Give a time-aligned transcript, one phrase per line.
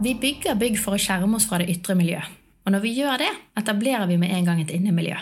[0.00, 2.22] Vi bygger bygg for å skjerme oss fra det ytre miljø.
[2.64, 3.28] Og når vi gjør det,
[3.60, 5.18] etablerer vi med en gang et innemiljø.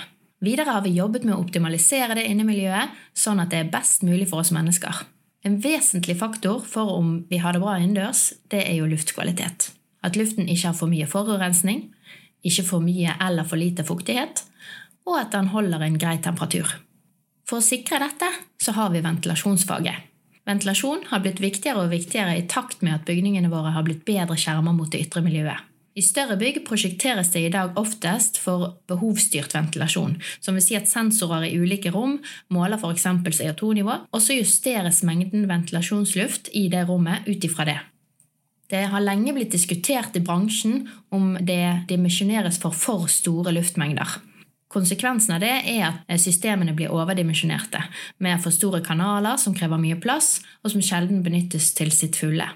[0.47, 4.29] Videre har vi jobbet med å optimalisere det innemiljøet, sånn at det er best mulig
[4.31, 5.01] for oss mennesker.
[5.43, 9.73] En vesentlig faktor for om vi har det bra innendørs, det er jo luftkvalitet.
[10.07, 11.89] At luften ikke har for mye forurensning,
[12.47, 14.45] ikke for mye eller for lite fuktighet,
[15.11, 16.71] og at den holder en grei temperatur.
[17.51, 18.31] For å sikre dette
[18.63, 20.08] så har vi ventilasjonsfaget.
[20.49, 24.37] Ventilasjon har blitt viktigere og viktigere i takt med at bygningene våre har blitt bedre
[24.41, 25.67] skjermer mot det ytre miljøet.
[25.99, 30.87] I større bygg prosjekteres det i dag oftest for behovsstyrt ventilasjon, som vil si at
[30.89, 32.21] sensorer i ulike rom
[32.55, 33.09] måler f.eks.
[33.41, 37.79] CO2-nivå, og så justeres mengden ventilasjonsluft i det rommet ut ifra det.
[38.69, 44.21] Det har lenge blitt diskutert i bransjen om det dimensjoneres for for store luftmengder.
[44.79, 47.81] Konsekvensen av det er at systemene blir overdimensjonerte,
[48.23, 52.47] med for store kanaler som krever mye plass, og som sjelden benyttes til sitt fulle.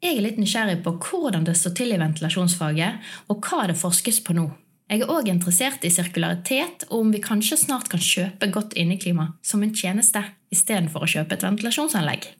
[0.00, 4.22] Jeg er litt nysgjerrig på hvordan det står til i ventilasjonsfaget, og hva det forskes
[4.24, 4.46] på nå.
[4.90, 9.34] Jeg er òg interessert i sirkularitet, og om vi kanskje snart kan kjøpe godt inneklima
[9.44, 12.30] som en tjeneste istedenfor å kjøpe et ventilasjonsanlegg.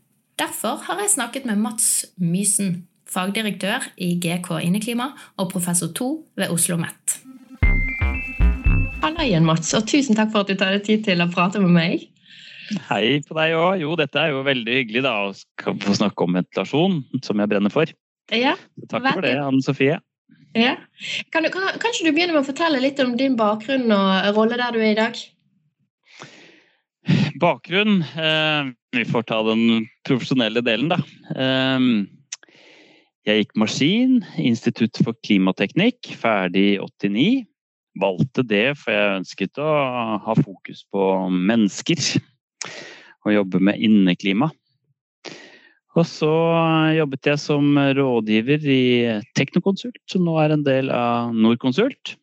[0.41, 6.49] Derfor har jeg snakket med Mats Mysen, fagdirektør i GK Inneklima og professor 2 ved
[6.49, 7.30] Oslo OsloMet.
[9.01, 11.61] Halla igjen, Mats, og tusen takk for at du tar deg tid til å prate
[11.63, 12.03] med meg.
[12.91, 13.81] Hei på deg òg.
[13.81, 17.73] Jo, dette er jo veldig hyggelig da, å få snakke om ventilasjon, som jeg brenner
[17.73, 17.91] for.
[18.31, 18.55] Ja,
[18.93, 19.97] takk for det, Anne Sofie.
[20.55, 20.77] Ja.
[21.33, 24.59] Kan, du, kan, kan du begynne med å fortelle litt om din bakgrunn og rolle
[24.61, 25.19] der du er i dag?
[27.41, 31.01] Bakgrunn eh, Vi får ta den profesjonelle delen, da.
[31.33, 31.87] Eh,
[33.29, 37.50] jeg gikk maskin, Institutt for klimateknikk, ferdig i 89.
[37.99, 39.69] Valgte det for jeg ønsket å
[40.23, 41.99] ha fokus på mennesker
[43.27, 44.51] og jobbe med inneklima.
[45.99, 46.31] Og så
[46.95, 48.83] jobbet jeg som rådgiver i
[49.35, 52.15] Teknokonsult, som nå er en del av Norconsult.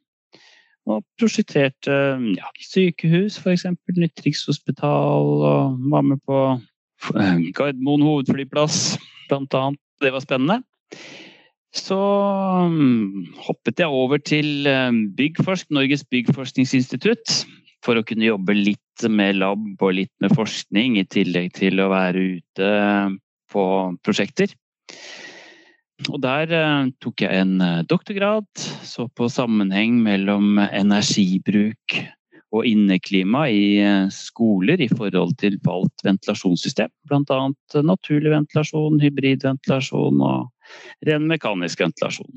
[0.87, 1.97] Og prosjekterte
[2.37, 3.67] ja, sykehus, f.eks.
[3.97, 6.39] Nytt Rikshospital, og var med på
[7.57, 8.95] Gardermoen hovedflyplass,
[9.35, 9.81] annet.
[9.99, 10.61] Det var spennende.
[11.77, 11.97] Så
[12.71, 17.43] mm, hoppet jeg over til eh, Byggforsk, Norges byggforskningsinstitutt,
[17.85, 21.91] for å kunne jobbe litt med lab og litt med forskning, i tillegg til å
[21.93, 22.71] være ute
[23.53, 23.63] på
[24.03, 24.51] prosjekter.
[26.09, 28.49] Og der eh, tok jeg en eh, doktorgrad,
[28.85, 31.99] så på sammenheng mellom energibruk
[32.55, 33.81] og inneklima i
[34.13, 36.91] skoler i forhold til valgt ventilasjonssystem.
[37.09, 37.39] Bl.a.
[37.83, 42.31] naturlig ventilasjon, hybridventilasjon og ren mekanisk ventilasjon.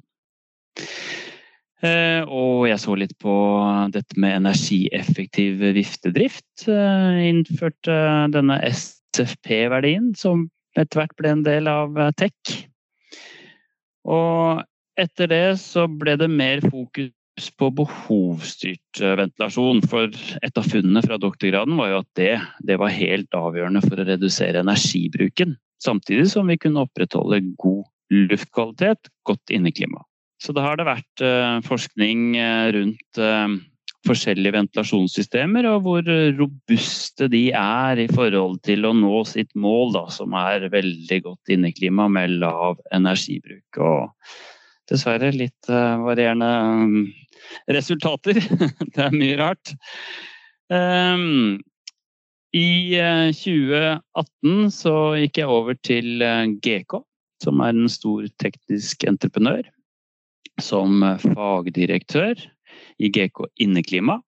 [1.80, 3.34] Eh, og jeg så litt på
[3.94, 6.66] dette med energieffektiv viftedrift.
[6.68, 7.94] Eh, innførte
[8.34, 12.52] denne SFP-verdien, som etter hvert ble en del av eh, TEK.
[14.12, 14.60] Og
[15.00, 17.14] etter det så ble det mer fokus
[17.56, 19.80] på behovsstyrt ventilasjon.
[19.88, 20.12] For
[20.44, 22.34] et av funnene fra doktorgraden var jo at det,
[22.68, 25.56] det var helt avgjørende for å redusere energibruken.
[25.80, 30.04] Samtidig som vi kunne opprettholde god luftkvalitet, godt inneklima.
[30.40, 33.56] Så da har det vært eh, forskning eh, rundt eh,
[34.08, 36.06] forskjellige ventilasjonssystemer, og hvor
[36.38, 41.52] robuste de er i forhold til å nå sitt mål, da, som er veldig godt
[41.52, 43.80] inneklima med lav energibruk.
[43.84, 44.32] Og
[44.88, 46.48] dessverre litt varierende
[47.70, 48.40] resultater.
[48.94, 49.74] Det er mye rart.
[50.70, 51.58] Um,
[52.54, 52.98] I
[53.34, 56.24] 2018 så gikk jeg over til
[56.62, 57.00] GK,
[57.42, 59.62] som er en stor teknisk entreprenør,
[60.60, 62.42] som fagdirektør
[62.98, 64.20] i GK Inneklima.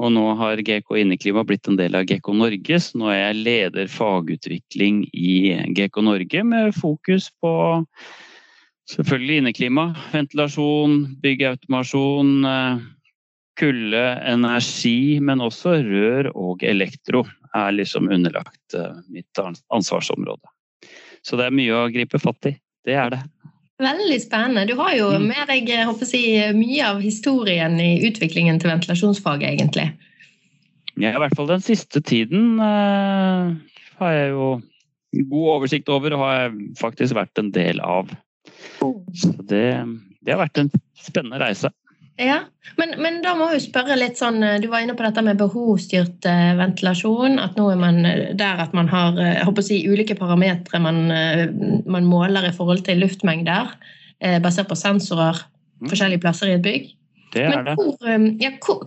[0.00, 3.40] Og nå har GK Inneklima blitt en del av GK Norge, så nå er jeg
[3.44, 5.34] leder fagutvikling i
[5.76, 7.52] GK Norge med fokus på
[8.90, 12.32] selvfølgelig inneklima, ventilasjon, byggautomasjon,
[13.60, 17.24] kulde, energi, men også rør og elektro
[17.56, 19.40] er liksom underlagt eh, mitt
[19.74, 20.52] ansvarsområde.
[21.26, 22.54] Så det er mye å gripe fatt i.
[22.86, 23.20] Det er det.
[23.80, 24.66] Veldig spennende.
[24.68, 25.26] Du har jo mm.
[25.28, 25.70] med deg
[26.04, 26.22] si,
[26.56, 29.88] mye av historien i utviklingen til ventilasjonsfaget, egentlig.
[31.00, 33.52] Ja, i hvert fall den siste tiden eh,
[34.00, 34.50] har jeg jo
[35.32, 38.12] god oversikt over og har faktisk vært en del av.
[38.80, 39.66] Så det,
[40.20, 41.72] det har vært en spennende reise.
[42.20, 42.42] Ja,
[42.76, 46.26] men, men, da må vi spørre litt sånn Du var inne på dette med behovsstyrt
[46.28, 47.38] uh, ventilasjon.
[47.40, 48.02] At nå er man
[48.36, 51.06] der at man har jeg håper å si, ulike parametere man,
[51.88, 53.72] man, måler i forhold til luftmengder.
[54.44, 55.38] Basert på sensorer
[55.80, 55.88] mm.
[55.88, 56.90] forskjellige plasser i et bygg.
[57.32, 57.76] Det er det.
[57.78, 58.82] Hvor, um, ja, hvor,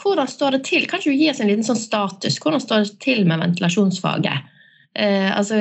[0.00, 0.86] hvordan står det til?
[0.90, 2.38] Kan du gi oss en liten sånn status?
[2.42, 4.48] Hvordan står det til med ventilasjonsfaget?
[4.94, 5.56] Eh, altså,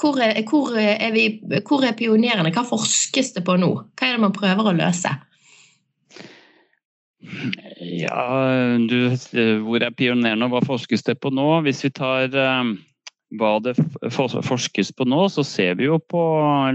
[0.00, 1.28] hvor er, hvor, er vi,
[1.66, 2.52] hvor er pionerene?
[2.52, 3.72] Hva forskes det på nå?
[3.96, 5.12] Hva er det man prøver å løse?
[7.80, 8.26] Ja,
[8.78, 8.98] du,
[9.64, 11.48] hvor er pionerene og hva forskes det på nå?
[11.66, 12.76] Hvis vi tar um,
[13.40, 13.74] hva det
[14.14, 16.22] forskes på nå, så ser vi jo på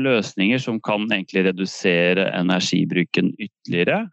[0.01, 4.03] løsninger som kan egentlig redusere energibruken ytterligere.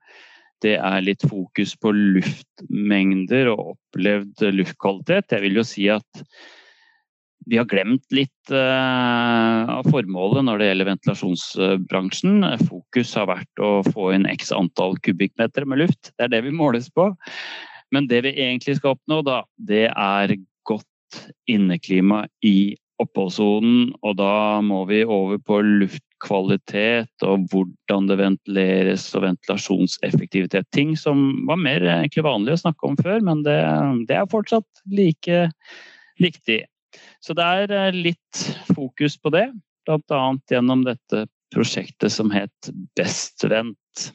[0.63, 5.35] Det er litt fokus på luftmengder og opplevd luftkvalitet.
[5.35, 6.25] Jeg vil jo si at
[7.49, 12.45] vi har glemt litt uh, av formålet når det gjelder ventilasjonsbransjen.
[12.69, 16.13] Fokus har vært å få inn x antall kubikkmeter med luft.
[16.17, 17.11] Det er det vi måles på.
[17.95, 20.37] Men det vi egentlig skal oppnå, da, det er
[20.69, 23.95] godt inneklima i oppholdssonen.
[24.05, 30.69] Og da må vi over på luftkvalitet og hvordan det ventileres og ventilasjonseffektivitet.
[30.77, 33.61] Ting som var mer egentlig vanlig å snakke om før, men det,
[34.11, 35.47] det er fortsatt like
[36.21, 36.67] viktig.
[37.25, 39.49] Så det er eh, litt fokus på det,
[39.89, 40.23] bl.a.
[40.51, 44.11] gjennom dette prosjektet som het Bestvent.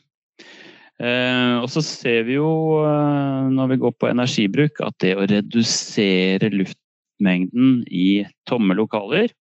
[1.01, 5.27] Eh, og så ser vi jo eh, når vi går på energibruk at det å
[5.29, 9.33] redusere luftmengden i tomme lokaler,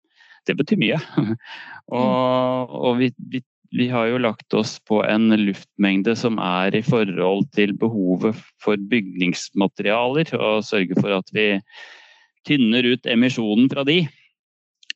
[0.48, 1.00] det betyr mye.
[2.00, 3.44] og, og vi, vi,
[3.76, 8.80] vi, har jo lagt oss på en luftmengde som er i forhold til behovet for
[8.92, 11.50] bygningsmaterialer, og sørge for at vi
[12.48, 14.04] tynner ut emisjonen fra de.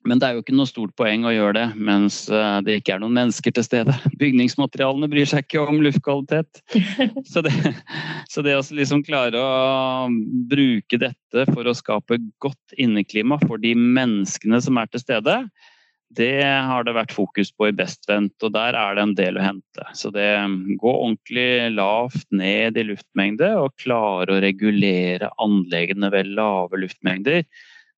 [0.06, 2.96] Men det er jo ikke noe stort poeng å gjøre det mens eh, det ikke
[2.96, 3.96] er noen mennesker til stede.
[4.22, 6.62] Bygningsmaterialene bryr seg ikke om luftkvalitet.
[7.32, 7.54] Så det,
[8.30, 10.08] så det å liksom klare å
[10.50, 15.40] bruke dette for å skape godt inneklima for de menneskene som er til stede,
[16.16, 19.46] det har det vært fokus på i Bestvent, og der er det en del å
[19.46, 19.86] hente.
[19.98, 20.28] Så det
[20.82, 27.44] gå ordentlig lavt ned i luftmengde og klare å regulere anleggene ved lave luftmengder,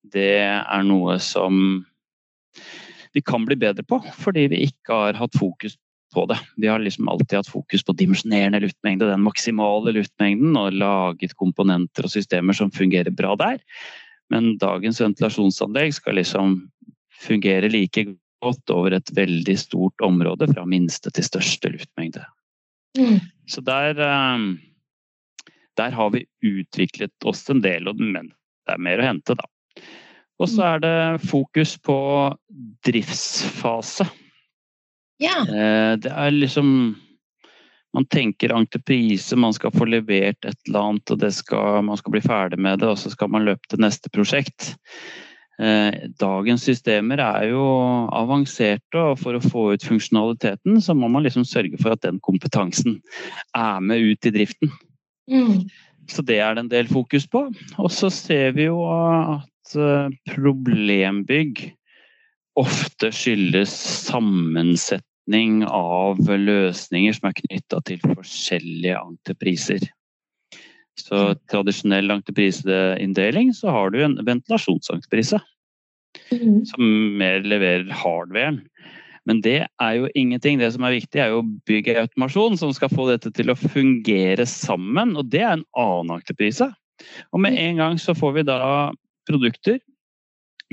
[0.08, 1.82] det er noe som
[3.14, 5.76] vi kan bli bedre på, fordi vi ikke har hatt fokus
[6.14, 6.38] på det.
[6.56, 12.08] Vi har liksom alltid hatt fokus på dimensjonerende luftmengde, den maksimale luftmengden, og laget komponenter
[12.08, 13.60] og systemer som fungerer bra der.
[14.32, 16.58] Men dagens ventilasjonsanlegg skal liksom
[17.20, 18.06] fungerer like
[18.42, 22.22] godt over et veldig stort område, fra minste til største luftmengde.
[22.98, 23.18] Mm.
[23.50, 24.58] Så der, ehm,
[25.76, 28.32] der har vi utviklet oss en del, men
[28.66, 29.48] det er mer å hente, da.
[30.38, 31.98] Og så er det fokus på
[32.86, 34.06] driftsfase.
[35.18, 35.40] Ja.
[35.42, 36.96] Eh, det er liksom
[37.96, 42.20] Man tenker entreprise, man skal få levert et eller annet, og skal, man skal bli
[42.20, 44.74] ferdig med det, og så skal man løpe til neste prosjekt.
[45.58, 47.62] Eh, dagens systemer er jo
[48.14, 52.20] avanserte, og for å få ut funksjonaliteten, så må man liksom sørge for at den
[52.22, 53.00] kompetansen
[53.58, 54.70] er med ut i driften.
[55.30, 55.66] Mm.
[56.08, 57.48] Så det er det en del fokus på.
[57.76, 61.66] Og så ser vi jo at eh, problembygg
[62.58, 63.74] ofte skyldes
[64.08, 69.90] sammensetning av løsninger som er knytta til forskjellige entrepriser.
[70.98, 75.40] Så tradisjonell entrepriseinndeling, så har du en ventilasjonsentreprise.
[76.32, 76.64] Mm.
[76.66, 76.88] Som
[77.20, 78.62] mer leverer hardwaren.
[79.28, 80.58] Men det er jo ingenting.
[80.60, 81.42] Det som er viktig, er jo
[82.00, 85.14] automasjon som skal få dette til å fungere sammen.
[85.20, 86.70] Og det er en annen entreprise.
[87.32, 88.58] Og med en gang så får vi da
[89.28, 89.78] produkter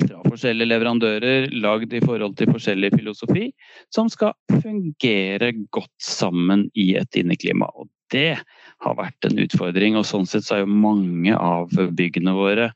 [0.02, 3.50] fra forskjellige leverandører lagd i forhold til forskjellig filosofi,
[3.94, 7.70] som skal fungere godt sammen i et inneklima.
[7.76, 8.38] Og det
[8.84, 9.98] har vært en utfordring.
[10.00, 12.72] Og sånn sett så er jo mange av byggene våre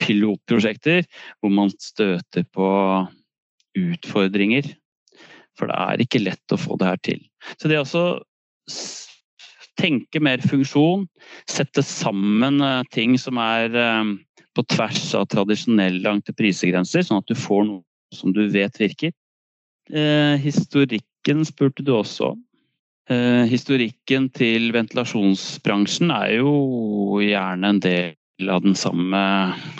[0.00, 1.04] pilotprosjekter
[1.40, 2.70] hvor man støter på
[3.78, 4.70] utfordringer.
[5.58, 7.22] For det er ikke lett å få det her til.
[7.58, 8.04] Så det er også
[9.80, 11.06] tenke mer funksjon,
[11.48, 14.10] sette sammen eh, ting som er eh,
[14.56, 19.12] på tvers av tradisjonelle entreprisegrenser, sånn at du får noe som du vet virker.
[19.90, 22.40] Eh, historikken spurte du også om.
[23.10, 29.22] Eh, historikken til ventilasjonsbransjen er jo gjerne en del av den samme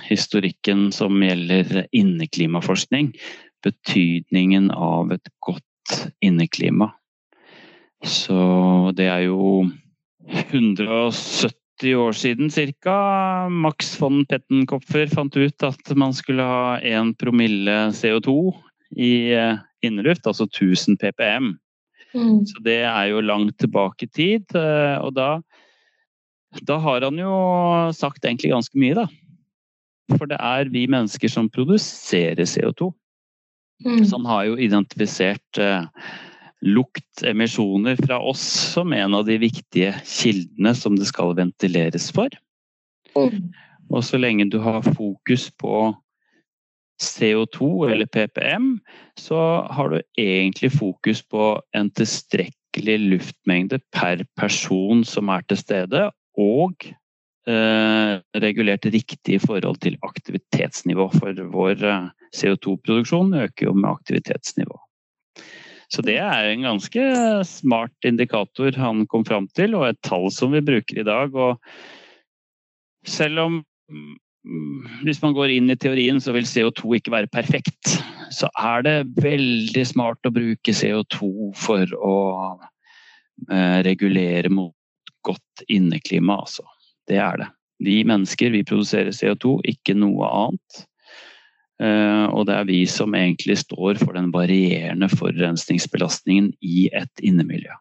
[0.09, 3.13] historikken som gjelder inneklimaforskning.
[3.63, 6.91] Betydningen av et godt inneklima.
[8.03, 9.69] Så det er jo
[10.31, 13.49] 170 70 år siden ca.
[13.49, 18.53] Max von Pettenkopfer fant ut at man skulle ha 1 promille CO2
[18.97, 21.57] i eh, inneluft, altså 1000 ppm.
[22.15, 22.45] Mm.
[22.47, 24.45] Så det er jo langt tilbake i tid.
[24.55, 25.41] Eh, og da,
[26.67, 27.35] da har han jo
[27.97, 29.07] sagt egentlig ganske mye, da.
[30.19, 32.91] For det er vi mennesker som produserer CO2.
[33.87, 34.05] Mm.
[34.05, 35.63] Så han har jo identifisert
[36.61, 38.43] luktemisjoner fra oss
[38.75, 42.29] som en av de viktige kildene som det skal ventileres for.
[43.17, 43.51] Mm.
[43.91, 45.91] Og så lenge du har fokus på
[47.01, 48.79] CO2 eller PPM,
[49.19, 56.11] så har du egentlig fokus på en tilstrekkelig luftmengde per person som er til stede,
[56.39, 56.87] og
[57.49, 61.09] eh, regulert riktig i forhold til aktivitetsnivå.
[61.17, 64.77] For vår eh, CO2-produksjon øker jo med aktivitetsnivå.
[65.91, 67.05] Så det er en ganske
[67.49, 71.35] smart indikator han kom fram til, og et tall som vi bruker i dag.
[71.35, 71.59] Og
[73.11, 73.57] selv om
[73.91, 74.13] mm,
[75.05, 77.97] hvis man går inn i teorien, så vil CO2 ikke være perfekt.
[78.31, 82.19] Så er det veldig smart å bruke CO2 for å
[83.51, 84.77] eh, regulere mot
[85.27, 86.65] godt inneklima, altså.
[87.11, 87.51] Det er det.
[87.83, 90.85] Vi mennesker vi produserer CO2, ikke noe annet.
[91.81, 97.73] Eh, og det er vi som egentlig står for den varierende forurensningsbelastningen i et innemiljø.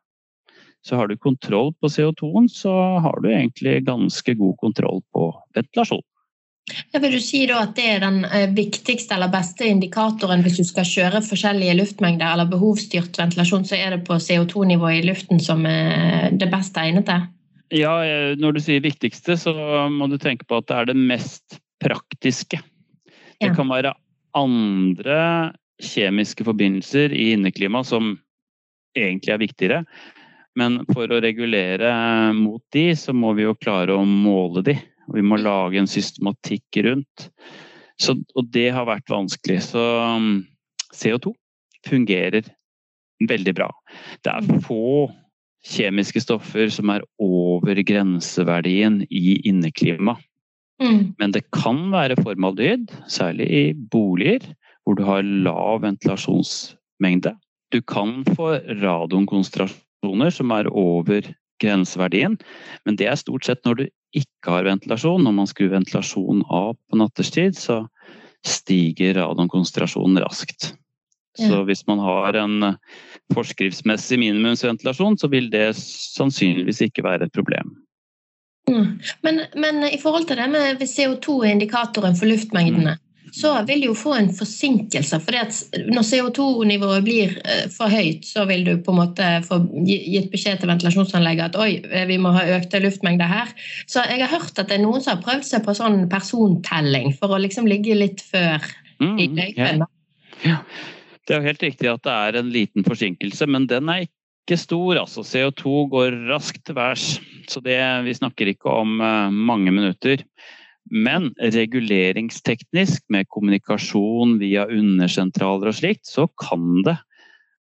[0.85, 2.71] Så har du kontroll på CO2-en, så
[3.03, 6.05] har du egentlig ganske god kontroll på ventilasjon.
[6.93, 10.67] Jeg vil du si at det er den eh, viktigste eller beste indikatoren hvis du
[10.69, 15.65] skal kjøre forskjellige luftmengder eller behovsstyrt ventilasjon, så er det på CO2-nivået i luften som
[15.67, 17.19] er det best egnede?
[17.73, 19.53] Ja, eh, når du sier viktigste, så
[19.91, 22.61] må du tenke på at det er det mest praktiske.
[23.39, 23.95] Det kan være
[24.37, 25.19] andre
[25.79, 28.13] kjemiske forbindelser i inneklimaet som
[28.97, 29.81] egentlig er viktigere.
[30.59, 31.91] Men for å regulere
[32.35, 34.75] mot de, så må vi jo klare å måle de.
[35.13, 35.43] Vi må mm.
[35.45, 37.29] lage en systematikk rundt.
[37.99, 39.61] Så, og det har vært vanskelig.
[39.69, 40.41] Så um,
[40.95, 41.33] CO2
[41.87, 42.47] fungerer
[43.29, 43.69] veldig bra.
[44.23, 44.61] Det er mm.
[44.67, 45.09] få
[45.69, 50.23] kjemiske stoffer som er over grenseverdien i inneklimaet.
[50.79, 51.13] Mm.
[51.19, 54.45] Men det kan være formaldehyd, særlig i boliger
[54.85, 57.35] hvor du har lav ventilasjonsmengde.
[57.69, 61.27] Du kan få radonkonsentrasjoner som er over
[61.61, 62.39] grenseverdien,
[62.87, 63.83] men det er stort sett når du
[64.17, 65.21] ikke har ventilasjon.
[65.21, 67.83] Når man skrur ventilasjonen av på natterstid, så
[68.47, 70.71] stiger radonkonsentrasjonen raskt.
[71.39, 72.73] Så hvis man har en
[73.35, 77.77] forskriftsmessig minimumsventilasjon, så vil det sannsynligvis ikke være et problem.
[78.69, 78.97] Mm.
[79.25, 83.31] Men, men, i forhold til det med CO2-indikatoren for luftmengdene, mm.
[83.35, 85.19] så vil du jo få en forsinkelse.
[85.25, 85.37] For
[85.95, 90.61] når CO2-nivået blir eh, for høyt, så vil du på en måte få gitt beskjed
[90.61, 93.55] til ventilasjonsanlegget at oi, eh, vi må ha økte luftmengder her.
[93.87, 97.13] Så jeg har hørt at det er noen som har prøvd seg på sånn persontelling
[97.19, 98.63] for å liksom ligge litt før
[99.01, 99.85] mm, i løypen.
[100.45, 100.55] Ja.
[100.55, 100.61] ja.
[101.29, 104.18] Det er jo helt riktig at det er en liten forsinkelse, men den er ikke
[104.49, 104.97] ikke stor.
[104.97, 107.19] altså CO2 går raskt til værs.
[107.49, 110.23] Så det, vi snakker ikke om uh, mange minutter.
[110.89, 116.97] Men reguleringsteknisk, med kommunikasjon via undersentraler og slikt, så kan det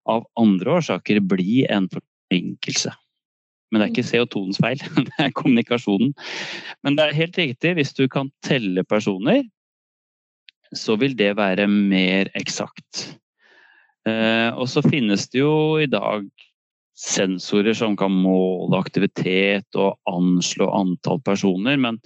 [0.09, 2.95] av andre årsaker bli en forsinkelse.
[3.69, 4.81] Men det er ikke CO2-ens feil,
[5.11, 6.15] det er kommunikasjonen.
[6.81, 9.43] Men det er helt riktig, hvis du kan telle personer,
[10.73, 13.13] så vil det være mer eksakt.
[14.09, 16.25] Uh, og så finnes det jo i dag
[16.99, 21.79] sensorer som kan måle aktivitet og anslå antall personer.
[21.79, 21.99] Men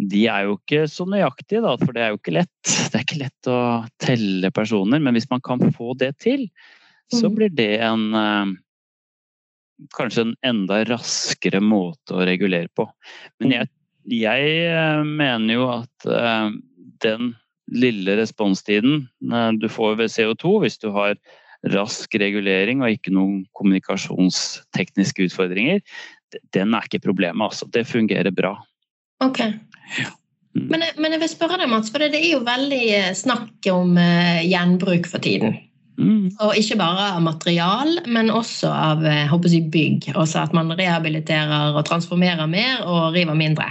[0.00, 2.62] de er jo ikke så nøyaktige, da, for det er jo ikke lett.
[2.64, 3.60] Det er ikke lett å
[4.02, 6.46] telle personer, men hvis man kan få det til,
[7.12, 7.36] så mm.
[7.38, 8.58] blir det en eh,
[9.96, 12.84] Kanskje en enda raskere måte å regulere på.
[13.42, 13.70] Men jeg,
[14.14, 16.52] jeg eh, mener jo at eh,
[17.02, 17.32] den
[17.72, 19.08] lille responstiden
[19.58, 21.16] du får ved CO2, hvis du har
[21.70, 25.82] rask regulering og ikke noen kommunikasjonstekniske utfordringer,
[26.56, 27.52] den er ikke problemet.
[27.52, 27.68] Altså.
[27.70, 28.56] Det fungerer bra.
[29.22, 29.44] Ok.
[30.00, 30.10] Ja.
[30.52, 30.66] Mm.
[30.68, 33.94] Men, men, jeg vil spørre deg, Mats, for det er jo veldig eh, snakk om
[33.96, 35.54] uh, gjenbruk for tiden.
[36.00, 36.32] Mm.
[36.44, 40.10] Og ikke bare av material, men også av eh, jeg, bygg.
[40.16, 43.70] Også at man rehabiliterer og transformerer mer og river mindre.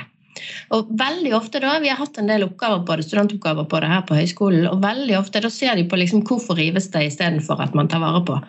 [0.75, 3.91] Og veldig ofte da, Vi har hatt en del oppgaver på det, studentoppgaver på det
[3.91, 4.67] her på høyskolen.
[4.67, 7.99] og veldig ofte da ser de på liksom hvorfor rives det istedenfor at man tar
[8.03, 8.39] vare på.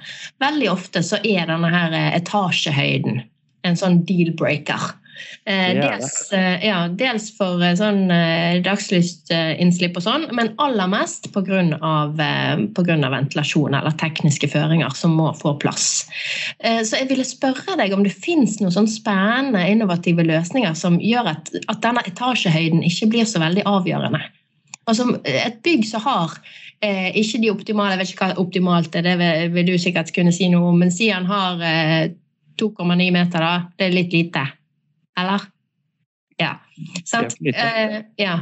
[0.41, 3.23] Veldig ofte så er denne her eh, etasjehøyden
[3.63, 5.02] en sånn deal-breaker.
[5.45, 8.05] Eh, dels, eh, ja, dels for eh, sånn
[8.63, 11.63] dagslystinnslipp og sånn, men aller mest pga.
[13.13, 16.07] ventilasjon eller tekniske føringer som må få plass.
[16.63, 21.35] Så jeg ville spørre deg om det fins noen sånn spennende, innovative løsninger som gjør
[21.35, 24.23] at, at denne etasjehøyden ikke blir så veldig avgjørende.
[24.91, 26.33] Altså, et bygg som har
[26.83, 30.11] eh, ikke de optimale, jeg vet ikke hva optimalt er, det vil, vil, du sikkert
[30.15, 32.11] kunne si noe om, men si han har eh,
[32.61, 33.53] 2,9 meter, da.
[33.79, 34.45] Det er litt lite.
[35.21, 35.45] Eller?
[36.41, 36.57] Ja.
[37.05, 37.37] Sant?
[37.43, 38.39] Uh, ja.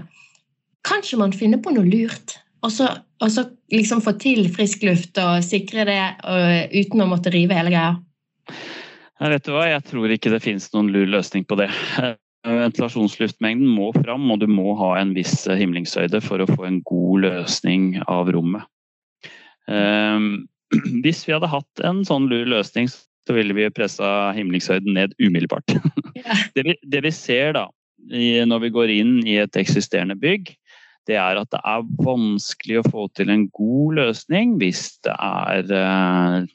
[0.87, 2.39] Kanskje man finner på noe lurt?
[2.65, 2.91] Og så,
[3.25, 7.57] og så liksom få til frisk luft og sikre det og, uten å måtte rive
[7.57, 7.95] hele greia?
[9.21, 11.71] Ja, vet du hva, jeg tror ikke det finnes noen lur løsning på det.
[12.49, 17.27] Ventilasjonsluftmengden må fram, og du må ha en viss himlingshøyde for å få en god
[17.27, 18.65] løsning av rommet.
[19.69, 20.49] Um,
[21.05, 22.89] hvis vi hadde hatt en sånn lur løsning,
[23.27, 25.77] så ville vi pressa himlingshøyden ned umiddelbart.
[26.21, 26.35] Ja.
[26.53, 27.63] Det, vi, det, vi, ser da,
[28.51, 30.51] når vi går inn i et eksisterende bygg,
[31.09, 35.73] det er at det er vanskelig å få til en god løsning hvis det er
[35.75, 36.51] eh,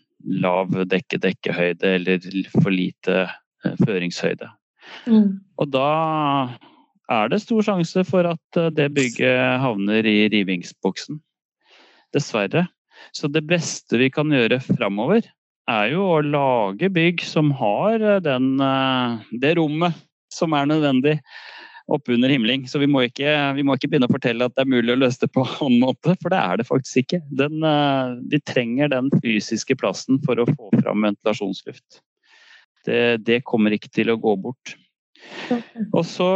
[0.45, 2.29] lav dekke-dekkehøyde eller
[2.60, 4.51] for lite eh, føringshøyde.
[5.10, 5.41] Mm.
[5.62, 5.89] Og da
[7.12, 11.19] er det stor sjanse for at eh, det bygget havner i rivingsboksen.
[12.15, 12.67] Dessverre.
[13.15, 15.25] Så det beste vi kan gjøre framover,
[15.72, 19.98] er jo å lage bygg som har eh, den, eh, det rommet
[20.34, 21.19] som er nødvendig
[21.91, 22.65] oppunder himling.
[22.69, 25.00] Så vi må, ikke, vi må, ikke, begynne å fortelle at det er mulig å
[25.00, 27.22] løse det på en annen måte, for det er det faktisk ikke.
[27.41, 32.01] Den, eh, vi trenger den fysiske plassen for å få fram ventilasjonsluft.
[32.86, 34.75] Det, det kommer ikke til å gå bort.
[35.89, 36.29] Og så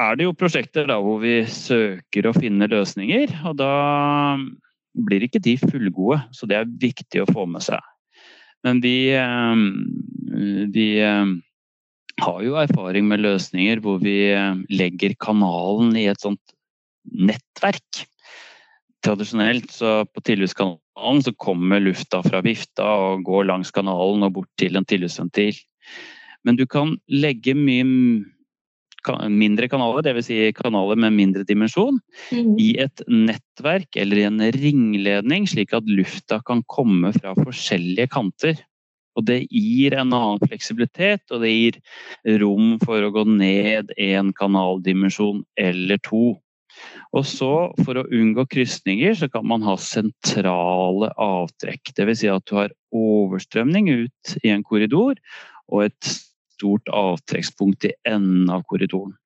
[0.00, 3.72] er det jo prosjekter da hvor vi søker å finne løsninger, og da
[4.92, 7.80] blir ikke de fullgode, så det er viktig å få med seg.
[8.66, 11.32] Men vi, eh, vi eh,
[12.22, 16.54] har jo erfaring med løsninger hvor vi eh, legger kanalen i et sånt
[17.02, 18.04] nettverk.
[19.02, 24.52] Tradisjonelt så på tilhuskanalen så kommer lufta fra vifta og går langs kanalen og bort
[24.60, 25.56] til en tilhusventil.
[26.46, 27.86] Men du kan legge mye
[29.30, 30.28] mindre kanaler, dvs.
[30.28, 31.98] Si kanaler med mindre dimensjon,
[32.30, 32.52] mm.
[32.60, 38.62] i et nettverk eller i en ringledning, slik at lufta kan komme fra forskjellige kanter.
[39.18, 41.80] Og det gir en annen fleksibilitet, og det gir
[42.40, 46.38] rom for å gå ned en kanaldimensjon eller to.
[47.12, 47.52] Og så,
[47.84, 51.92] for å unngå krysninger, så kan man ha sentrale avtrekk.
[51.92, 52.22] Dvs.
[52.22, 55.20] Si at du har overstrømning ut i en korridor
[55.68, 56.14] og et
[56.62, 59.16] stort avtrekkspunkt i enden av korridoren.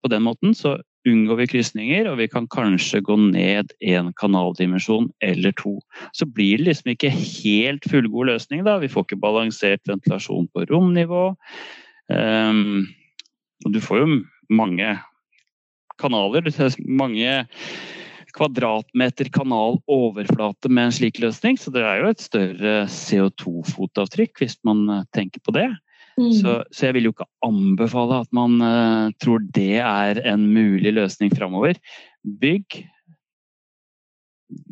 [0.00, 5.10] På den måten så unngår vi krysninger, og vi kan kanskje gå ned en kanaldimensjon
[5.22, 5.76] eller to.
[6.16, 8.78] Så blir det liksom ikke helt fullgod løsning, da.
[8.82, 11.28] Vi får ikke balansert ventilasjon på romnivå.
[12.10, 12.88] Um,
[13.66, 14.08] og du får jo
[14.50, 14.96] mange
[16.00, 16.50] kanaler,
[16.88, 17.44] mange
[18.36, 25.06] kvadratmeter kanaloverflate med en slik løsning, så det er jo et større CO2-fotavtrykk hvis man
[25.16, 25.70] tenker på det.
[26.16, 26.32] Mm.
[26.32, 30.94] Så, så, jeg vil jo ikke anbefale at man uh, tror det er en mulig
[30.96, 31.76] løsning framover.
[32.40, 32.80] Bygg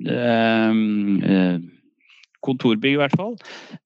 [0.08, 0.72] uh,
[2.44, 3.36] kontorbygg i hvert fall,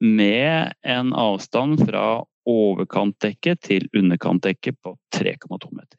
[0.03, 5.99] med en avstand fra overkantdekke til underkantdekke på 3,2 meter.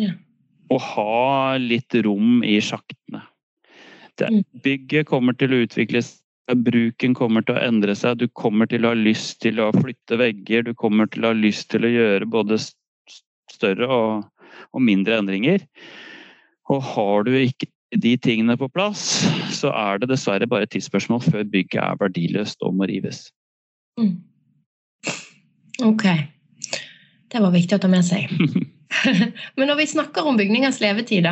[0.00, 0.14] Ja.
[0.72, 3.26] Og ha litt rom i sjaktene.
[4.18, 4.42] Det, mm.
[4.64, 8.18] bygget kommer til å utvikles Bruken kommer til å endre seg.
[8.18, 10.66] Du kommer til å ha lyst til å flytte vegger.
[10.66, 12.58] Du kommer til å ha lyst til å gjøre både
[13.52, 14.26] større og,
[14.74, 15.62] og mindre endringer.
[16.72, 17.70] Og har du ikke
[18.02, 22.64] de tingene på plass, så er det dessverre bare et tidsspørsmål før bygget er verdiløst
[22.64, 23.26] og må rives.
[24.00, 24.16] Mm.
[25.84, 26.06] Ok.
[27.32, 28.32] Det var viktig å ta med seg.
[29.56, 31.28] Men når vi snakker om bygningers levetid,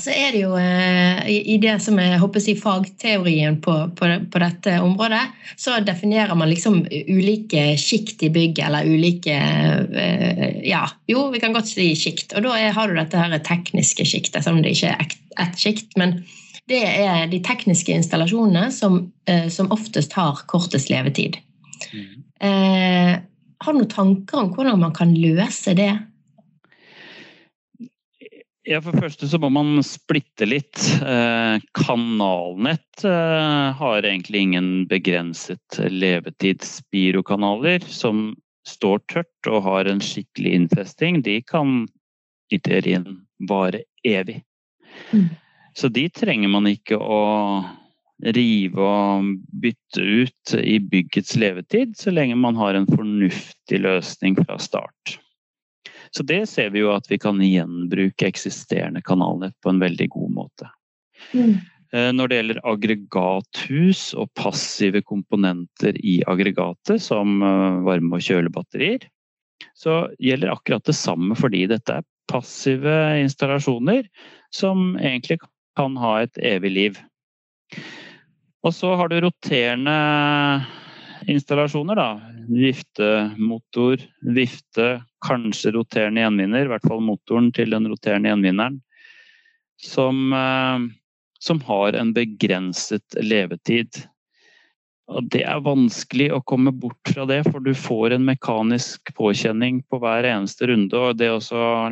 [0.00, 4.40] så er det jo eh, i det som er håper jeg, fagteorien på, på, på,
[4.40, 5.20] dette området,
[5.60, 11.52] så definerer man liksom ulike sjikt i bygget, eller ulike eh, Ja, jo, vi kan
[11.52, 12.32] godt si sjikt.
[12.38, 15.60] Og da er, har du dette her tekniske sjiktet, selv om det ikke er ett
[15.60, 15.92] sjikt.
[16.00, 16.22] Men
[16.70, 21.36] det er de tekniske installasjonene som, eh, som oftest har kortest levetid.
[21.92, 22.22] Mm.
[22.48, 23.12] Eh,
[23.62, 25.92] har du noen tanker om hvordan man kan løse det?
[28.64, 30.78] Ja, For det første så må man splitte litt.
[31.02, 36.62] Eh, kanalnett eh, har egentlig ingen begrenset levetid.
[36.62, 38.30] Spirokanaler som
[38.68, 41.88] står tørt og har en skikkelig innfesting, de kan
[42.54, 44.42] i teorien vare evig.
[45.10, 45.32] Mm.
[45.74, 47.22] Så de trenger man ikke å
[48.22, 49.32] rive og
[49.64, 55.18] bytte ut i byggets levetid, så lenge man har en fornuftig løsning fra start.
[56.16, 60.34] Så det ser vi jo at vi kan gjenbruke eksisterende kanalnett på en veldig god
[60.36, 60.68] måte.
[61.32, 61.54] Mm.
[61.92, 69.08] Eh, når det gjelder aggregathus og passive komponenter i aggregatet, som eh, varme- og kjølebatterier,
[69.78, 74.08] så gjelder akkurat det samme fordi dette er passive installasjoner
[74.52, 75.40] som egentlig
[75.76, 77.00] kan ha et evig liv.
[78.62, 79.96] Og så har du roterende
[81.26, 82.20] installasjoner, da.
[82.48, 84.02] Viftemotor,
[84.34, 88.80] vifte, kanskje roterende gjenvinner, i hvert fall motoren til den roterende gjenvinneren.
[89.82, 90.88] Som, eh,
[91.42, 94.04] som har en begrenset levetid.
[95.10, 99.82] Og det er vanskelig å komme bort fra det, for du får en mekanisk påkjenning
[99.90, 100.94] på hver eneste runde.
[100.96, 101.40] Og det å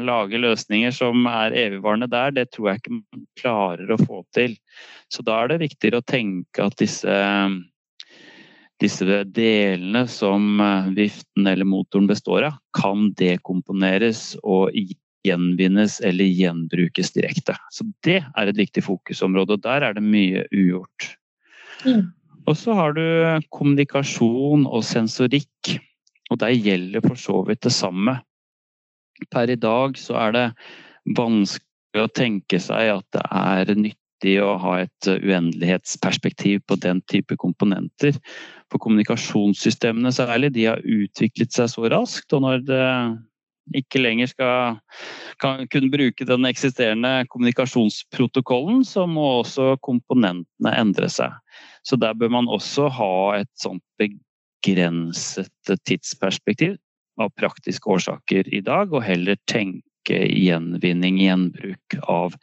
[0.01, 4.57] lage løsninger som er evigvarende der, det tror jeg ikke man klarer å få til.
[5.11, 7.19] Så da er det viktigere å tenke at disse,
[8.81, 10.61] disse delene som
[10.97, 14.73] viften eller motoren består av, kan dekomponeres og
[15.27, 17.57] gjenvinnes eller gjenbrukes direkte.
[17.75, 21.11] Så det er et viktig fokusområde, og der er det mye ugjort.
[21.85, 22.09] Mm.
[22.49, 23.05] Og så har du
[23.55, 25.77] kommunikasjon og sensorikk.
[26.31, 28.21] Og der gjelder for så vidt det samme.
[29.35, 30.45] Per i dag så er det
[31.19, 33.75] vanskelig å tenke seg at det er
[34.21, 38.15] nyttig å ha et uendelighetsperspektiv på den type komponenter.
[38.71, 42.33] For kommunikasjonssystemene særlig, de har utviklet seg så raskt.
[42.33, 42.85] Og når det
[43.75, 44.79] ikke lenger skal
[45.71, 51.33] kunne bruke den eksisterende kommunikasjonsprotokollen, så må også komponentene endre seg.
[51.83, 55.51] Så der bør man også ha et sånt begrenset
[55.87, 56.77] tidsperspektiv
[57.21, 62.37] av praktiske årsaker i dag, og heller tenke gjenvinning, gjenbruk av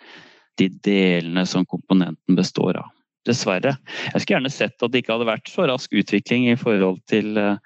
[0.58, 2.86] de delene som komponenten består av.
[3.28, 3.76] Dessverre.
[4.14, 7.38] Jeg skulle gjerne sett at det ikke hadde vært så rask utvikling i forhold til
[7.42, 7.58] eh,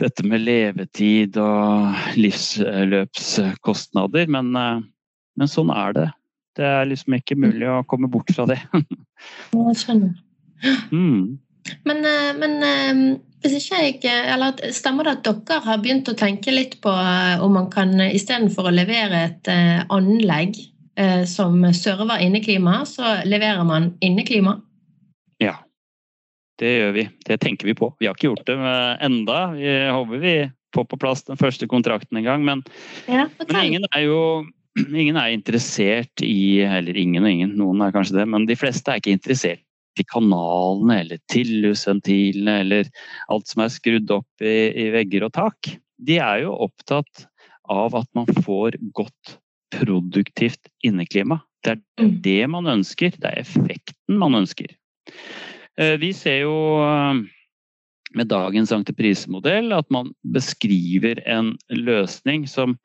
[0.00, 4.80] dette med levetid og livsløpskostnader, men, eh,
[5.36, 6.08] men sånn er det.
[6.56, 8.58] Det er liksom ikke mulig å komme bort fra det.
[9.52, 10.14] Jeg skjønner.
[10.88, 11.38] Mm.
[11.84, 12.52] Men, eh, men,
[13.40, 17.54] hvis ikke jeg Eller stemmer det at dere har begynt å tenke litt på om
[17.56, 19.46] man kan istedenfor å levere et
[19.88, 20.52] anlegg
[21.26, 24.58] som server inneklima, så leverer man inneklima?
[25.40, 25.54] Ja,
[26.60, 27.04] det gjør vi.
[27.26, 27.94] Det tenker vi på.
[27.98, 28.56] Vi har ikke gjort det
[29.00, 29.38] enda.
[29.56, 30.34] Vi håper vi
[30.74, 32.44] får på plass den første kontrakten en gang.
[32.44, 32.62] Men,
[33.08, 34.20] ja, men ingen er jo
[35.02, 38.92] ingen er interessert i Eller ingen og ingen, noen er kanskje det, men de fleste
[38.92, 39.64] er ikke interessert
[39.98, 42.90] i kanalene eller tillusventilene, eller
[43.34, 45.72] alt som er skrudd opp i, i, vegger og tak.
[45.98, 47.26] De er jo opptatt
[47.70, 49.39] av at man får godt
[49.74, 51.40] produktivt inneklima.
[51.64, 52.14] Det er mm.
[52.24, 54.72] det man ønsker, det er effekten man ønsker.
[55.80, 56.54] Eh, vi ser jo
[56.84, 57.22] eh,
[58.16, 62.76] med dagens entreprisemodell at man beskriver en løsning som,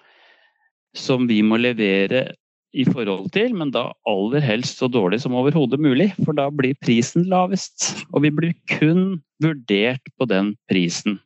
[0.97, 2.27] som vi må levere
[2.75, 6.09] i forhold til, men da aller helst så dårlig som overhodet mulig.
[6.25, 7.93] For da blir prisen lavest.
[8.11, 11.21] Og vi blir kun vurdert på den prisen.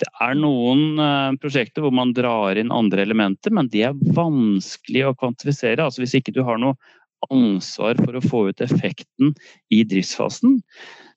[0.00, 5.04] Det er noen eh, prosjekter hvor man drar inn andre elementer, men de er vanskelig
[5.08, 5.84] å kvantifisere.
[5.84, 6.78] Altså Hvis ikke du har noe
[7.28, 9.34] ansvar for å få ut effekten
[9.68, 10.60] i driftsfasen,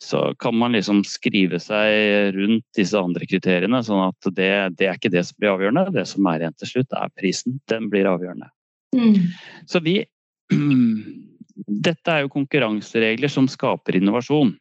[0.03, 3.79] så kan man liksom skrive seg rundt disse andre kriteriene.
[3.83, 5.93] sånn at det, det er ikke det som blir avgjørende.
[5.95, 7.61] Det som er igjen til slutt, er prisen.
[7.71, 8.51] Den blir avgjørende.
[8.97, 9.31] Mm.
[9.67, 10.01] Så vi
[11.53, 14.55] Dette er jo konkurranseregler som skaper innovasjon.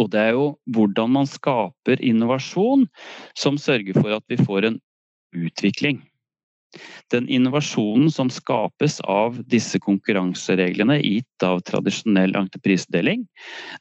[0.00, 2.86] Og det er jo hvordan man skaper innovasjon
[3.38, 4.80] som sørger for at vi får en
[5.36, 6.00] utvikling.
[7.12, 13.26] Den innovasjonen som skapes av disse konkurransereglene gitt av tradisjonell entreprisedeling,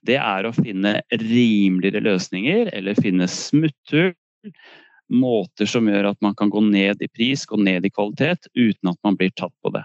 [0.04, 4.12] det er å finne rimeligere løsninger eller finne smutthull
[5.12, 8.92] måter som gjør at man kan gå ned i pris, gå ned i kvalitet, uten
[8.92, 9.84] at man blir tatt på det.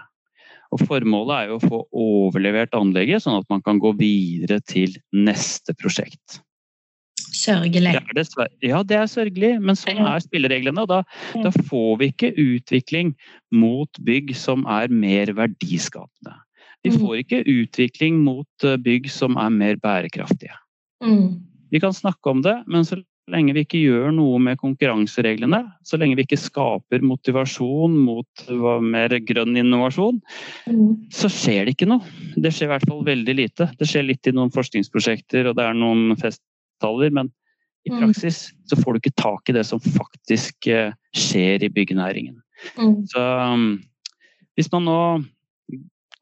[0.75, 4.97] Og Formålet er jo å få overlevert anlegget, sånn at man kan gå videre til
[5.15, 6.41] neste prosjekt.
[7.37, 7.93] Sørgelig.
[8.15, 8.25] Det
[8.65, 10.85] ja, det er sørgelig, men sånn er spillereglene.
[10.89, 11.01] Da,
[11.43, 13.13] da får vi ikke utvikling
[13.53, 16.35] mot bygg som er mer verdiskapende.
[16.85, 16.97] Vi mm.
[17.01, 20.55] får ikke utvikling mot eh, bygg som er mer bærekraftige.
[21.03, 21.43] Mm.
[21.73, 25.59] Vi kan snakke om det, men så så lenge vi ikke gjør noe med konkurransereglene,
[25.83, 28.43] så lenge vi ikke skaper motivasjon mot
[28.79, 30.21] mer grønn innovasjon,
[30.71, 30.93] mm.
[31.11, 32.07] så skjer det ikke noe.
[32.39, 33.67] Det skjer i hvert fall veldig lite.
[33.75, 37.33] Det skjer litt i noen forskningsprosjekter og det er noen festtaler, men
[37.83, 37.99] i mm.
[37.99, 38.39] praksis
[38.71, 42.39] så får du ikke tak i det som faktisk eh, skjer i byggenæringen.
[42.79, 42.95] Mm.
[43.11, 43.73] Så um,
[44.55, 45.01] hvis man nå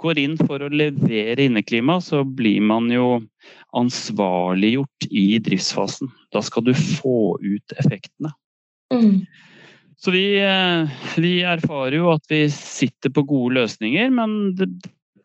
[0.01, 3.21] går inn for å levere inneklima, så blir man jo
[3.75, 6.11] ansvarliggjort i driftsfasen.
[6.33, 8.33] Da skal du få ut effektene.
[8.93, 9.25] Mm.
[9.97, 14.69] Så vi, eh, vi, erfarer jo at vi sitter på gode løsninger, men det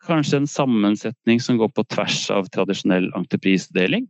[0.06, 4.06] kanskje en sammensetning som går på tvers av tradisjonell entreprisedeling.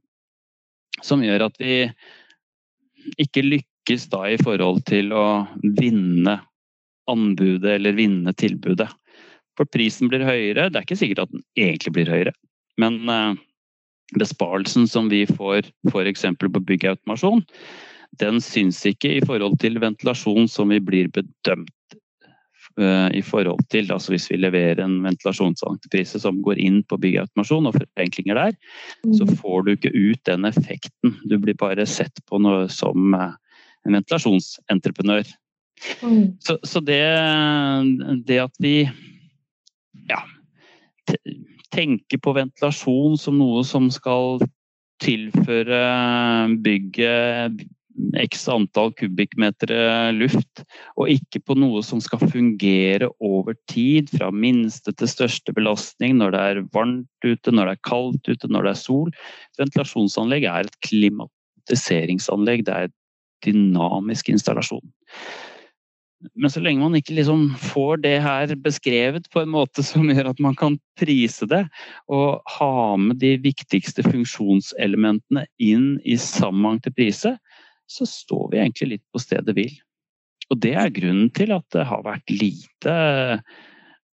[1.02, 1.82] Som gjør at vi
[3.20, 5.24] ikke lykkes da i forhold til å
[5.80, 6.38] vinne
[7.10, 8.90] anbudet eller vinne tilbudet.
[9.60, 10.70] For prisen blir høyere.
[10.72, 12.32] Det er ikke sikkert at den egentlig blir høyere,
[12.80, 13.34] men eh,
[14.16, 16.24] besparelsen som vi får f.eks.
[16.40, 17.42] på byggautomasjon,
[18.18, 21.94] den syns ikke i forhold til ventilasjon som vi blir bedømt
[22.80, 23.92] eh, i forhold til.
[23.92, 28.56] Altså hvis vi leverer en ventilasjonsentreprise som går inn på byggautomasjon og forenklinger der,
[29.12, 29.36] så Mm.
[29.42, 31.14] får du ikke ut den effekten.
[31.28, 33.36] Du blir bare sett på noe som eh,
[33.86, 35.28] en ventilasjonsentreprenør.
[36.02, 36.36] Mm.
[36.40, 37.04] Så, så det,
[38.26, 38.88] det at vi
[41.74, 44.40] tenker på ventilasjon som noe som skal
[45.00, 45.82] tilføre
[46.64, 47.62] bygget
[48.20, 49.72] x antall kubikkmeter
[50.16, 50.62] luft,
[50.96, 56.34] og ikke på noe som skal fungere over tid, fra minste til største belastning, når
[56.34, 59.12] det er varmt ute, når det er kaldt ute, når det er sol.
[59.60, 62.96] Ventilasjonsanlegg er et klimatiseringsanlegg, det er et
[63.46, 64.84] dynamisk installasjon.
[66.36, 70.32] Men så lenge man ikke liksom får det her beskrevet på en måte som gjør
[70.34, 71.62] at man kan prise det,
[72.12, 77.34] og ha med de viktigste funksjonselementene inn i sammenheng til prise,
[77.90, 79.72] så står vi egentlig litt på stedet hvil.
[80.50, 82.94] Og det er grunnen til at det har vært lite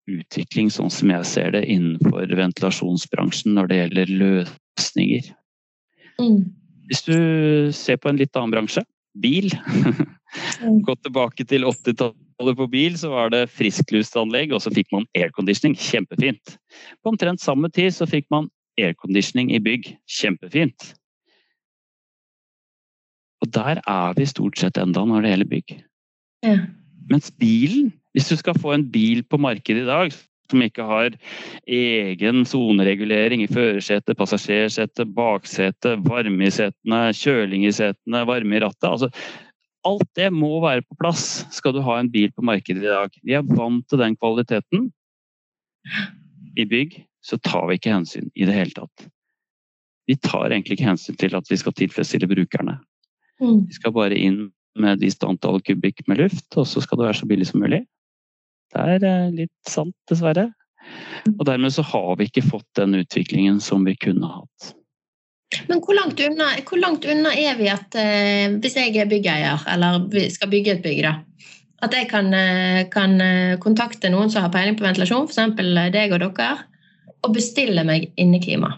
[0.07, 5.31] utvikling, sånn som jeg ser det, innenfor ventilasjonsbransjen når det gjelder løsninger.
[6.21, 6.45] Mm.
[6.87, 7.17] Hvis du
[7.75, 8.85] ser på en litt annen bransje,
[9.21, 9.49] bil.
[10.88, 15.77] Gått tilbake til 80-tallet på bil, så var det frisklustanlegg, og så fikk man airconditioning.
[15.80, 16.58] Kjempefint.
[17.01, 18.49] På omtrent samme tid så fikk man
[18.80, 19.91] airconditioning i bygg.
[20.19, 20.93] Kjempefint.
[23.43, 25.75] Og der er vi stort sett enda når det gjelder bygg.
[26.45, 26.58] Ja.
[27.08, 30.15] Mens bilen, hvis du skal få en bil på markedet i dag
[30.51, 31.15] som ikke har
[31.67, 38.89] egen soneregulering i førersetet, passasjersetet, baksetet, varme i setene, kjøling i setene, varme i rattet
[38.89, 39.12] altså,
[39.88, 43.13] Alt det må være på plass skal du ha en bil på markedet i dag.
[43.23, 44.89] Vi er vant til den kvaliteten.
[46.60, 49.07] I bygg så tar vi ikke hensyn i det hele tatt.
[50.07, 52.77] Vi tar egentlig ikke hensyn til at vi skal tilfredsstille brukerne.
[53.39, 53.67] Mm.
[53.69, 57.07] Vi skal bare inn med et visst antall kubikk med luft, og så skal det
[57.07, 57.83] være så billig som mulig.
[58.73, 60.49] Det er eh, litt sant, dessverre.
[61.38, 64.73] Og dermed så har vi ikke fått den utviklingen som vi kunne hatt.
[65.69, 69.63] Men hvor langt, unna, hvor langt unna er vi at eh, hvis jeg er byggeier,
[69.71, 70.03] eller
[70.34, 71.13] skal bygge et bygg, da,
[71.86, 75.56] at jeg kan, eh, kan eh, kontakte noen som har peiling på ventilasjon, f.eks.
[75.95, 76.49] deg og dere,
[77.23, 78.73] og bestille meg inneklima?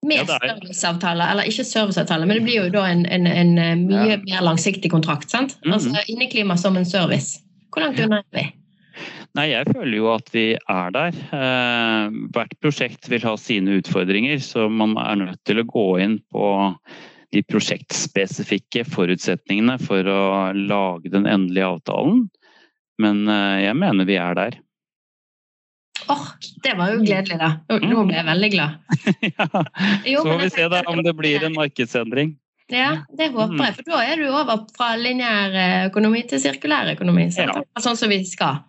[0.00, 3.52] Med Ja, er- serviceavtale, eller ikke serviceavtale, men det blir jo da en, en, en
[3.84, 4.16] mye Ja.
[4.24, 5.28] mer langsiktig kontrakt.
[5.30, 5.58] sant?
[5.64, 5.72] Mhm.
[5.76, 7.42] Altså Inneklima som en service.
[7.70, 8.46] Hvor langt unna er vi?
[9.38, 11.14] Nei, jeg føler jo at vi er der.
[11.36, 16.16] Eh, hvert prosjekt vil ha sine utfordringer, så man er nødt til å gå inn
[16.34, 16.48] på
[17.30, 20.22] de prosjektspesifikke forutsetningene for å
[20.56, 22.24] lage den endelige avtalen.
[22.98, 24.58] Men eh, jeg mener vi er der.
[26.10, 26.26] Åh,
[26.64, 27.52] Det var jo gledelig, da.
[27.70, 28.70] Nå, nå ble jeg veldig glad.
[29.30, 29.46] ja.
[30.10, 32.34] Jo, Så får vi se da om det blir en markedsendring.
[32.70, 33.62] Ja, det håper Mm.
[33.66, 37.28] jeg, for da er du over fra lineær eh, økonomi til sirkulær økonomi.
[37.34, 37.56] Ja.
[37.82, 38.60] Sånn som vi skal.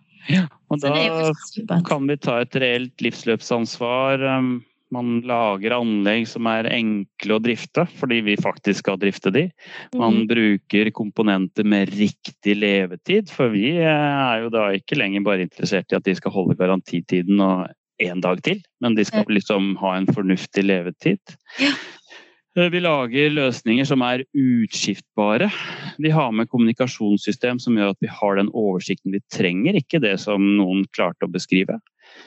[0.70, 4.22] Og da kan vi ta et reelt livsløpsansvar.
[4.38, 4.60] Um,
[4.92, 9.46] Man lager anlegg som er enkle å drifte, fordi vi faktisk skal drifte de.
[9.96, 10.26] Man Mm.
[10.28, 15.90] bruker komponenter med riktig levetid, for vi eh, er jo da ikke lenger bare interessert
[15.92, 17.70] i at de skal holde garantitiden og
[18.04, 21.20] en dag til, men de skal liksom ha en fornuftig levetid.
[22.58, 25.48] Eh, Vi lager løsninger som er utskiftbare.
[25.98, 30.18] Vi har med kommunikasjonssystem som gjør at vi har den oversikten vi trenger, ikke det
[30.20, 31.78] som noen klarte å beskrive.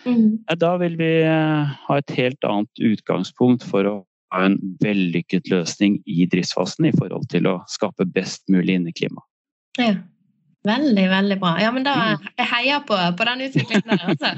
[0.05, 0.41] Mm.
[0.57, 3.95] Da vil vi eh, ha et helt annet utgangspunkt for å
[4.33, 9.21] ha en vellykket løsning i driftsfasen i forhold til å skape best mulig inneklima.
[9.77, 9.93] Ja.
[10.65, 11.56] Veldig, veldig bra.
[11.62, 12.30] Ja, men da, Mm.
[12.39, 14.06] Jeg heier på, på den utviklingen der.
[14.10, 14.32] Altså.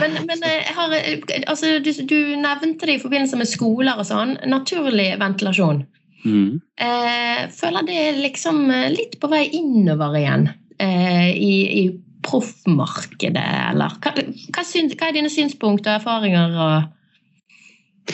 [0.00, 4.06] Men, men eh, har, eh, altså, du, du nevnte det i forbindelse med skoler og
[4.08, 4.36] sånn.
[4.50, 5.84] Naturlig ventilasjon.
[6.24, 6.60] Mm.
[6.76, 11.84] Eh, føler det liksom eh, litt på vei innover igjen eh, i, i
[12.26, 14.12] proffmarkedet, eller hva,
[14.52, 16.58] hva, syns, hva er dine synspunkter og erfaringer?
[16.60, 18.12] Og,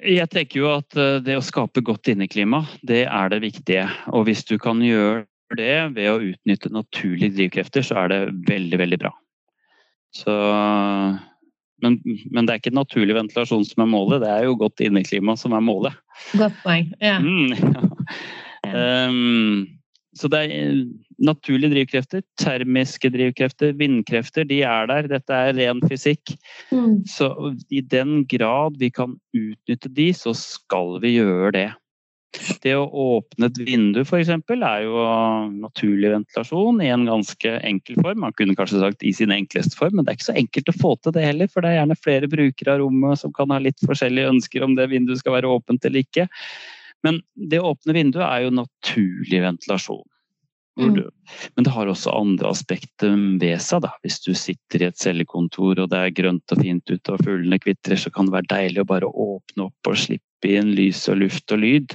[0.00, 3.84] Jeg tenker jo at det å skape godt inneklima, det er det viktige.
[4.16, 5.26] Og hvis du kan gjøre
[5.58, 9.12] det ved å utnytte naturlige drivkrefter, så er det veldig, veldig bra.
[10.14, 10.34] Så
[11.82, 11.98] Men,
[12.32, 15.52] men, det er ikke naturlig ventilasjon som er målet, det er jo godt inneklima som
[15.52, 15.96] er målet.
[16.38, 17.18] Godt poeng, ja.
[17.20, 19.08] Mm, ja.
[19.10, 19.66] Um,
[20.16, 20.78] så det er
[21.18, 25.08] naturlige drivkrefter, termiske drivkrefter, vindkrefter, de er der.
[25.10, 26.36] Dette er ren fysikk.
[26.72, 27.02] Mm.
[27.10, 27.28] Så
[27.68, 31.68] i den grad vi kan utnytte de, så skal vi gjøre det.
[32.64, 34.30] Det å åpne et vindu f.eks.
[34.32, 35.02] er jo
[35.60, 38.22] naturlig ventilasjon i en ganske enkel form.
[38.24, 40.76] Man kunne kanskje sagt i sin enkleste form, men det er ikke så enkelt å
[40.78, 41.50] få til det heller.
[41.52, 44.74] For det er gjerne flere brukere av rommet som kan ha litt forskjellige ønsker om
[44.78, 46.26] det vinduet skal være åpent eller ikke.
[47.04, 50.04] Men det å åpne vinduet er jo naturlig ventilasjon.
[50.80, 50.96] Mm.
[51.54, 53.84] Men det har også andre aspekter ved seg.
[53.84, 53.92] Da.
[54.02, 57.60] Hvis du sitter i et cellekontor og det er grønt og fint ute og fuglene
[57.62, 61.22] kvitrer, så kan det være deilig å bare åpne opp og slippe inn lys og
[61.22, 61.94] luft og lyd.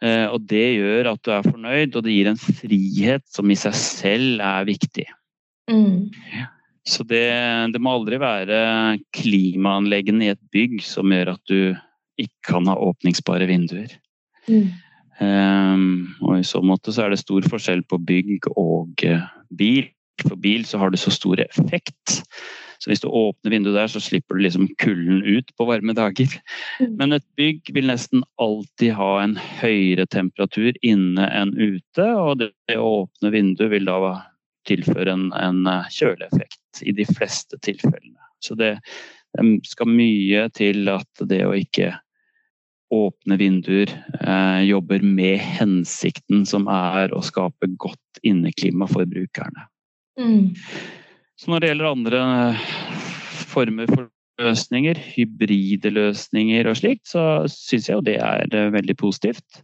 [0.00, 3.58] Eh, og det gjør at du er fornøyd, og det gir en frihet som i
[3.58, 5.06] seg selv er viktig.
[5.70, 6.08] Mm.
[6.88, 7.26] Så det,
[7.74, 8.60] det, må aldri være
[9.14, 11.76] klimaanleggene i et bygg som gjør at du
[12.20, 13.92] ikke kan ha åpningsbare vinduer.
[14.48, 14.72] Mm.
[15.20, 19.90] Um, og I så måte så er det stor forskjell på bygg og uh, bil.
[20.22, 22.20] For bil så har det så stor effekt.
[22.80, 26.32] Så hvis du åpner vinduet der, så slipper du liksom kulden ut på varme dager.
[26.80, 26.94] Mm.
[26.96, 32.06] Men et bygg vil nesten alltid ha en høyere temperatur inne enn ute.
[32.08, 34.14] Og det, det å åpne vinduet vil da
[34.68, 38.16] tilføre en, en eh, kjøleeffekt i de fleste tilfellene.
[38.40, 38.78] Så det,
[39.36, 41.92] det skal mye til at det å ikke
[42.90, 49.66] åpne vinduer, eh, jobber med hensikten som er å skape godt inneklima for brukerne.
[50.20, 50.54] Mm.
[51.38, 52.22] Så når det gjelder andre
[53.50, 54.08] former for
[54.40, 59.62] løsninger, hybride løsninger og slikt, så syns jeg jo det er eh, veldig positivt.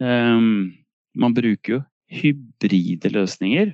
[0.00, 0.76] Um,
[1.16, 3.72] man bruker jo hybride løsninger